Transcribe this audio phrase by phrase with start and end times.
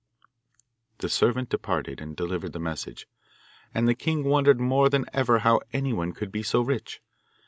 [0.97, 3.07] The servant departed and delivered the message,
[3.71, 7.03] and the king wondered more than ever how anyone could be so rich.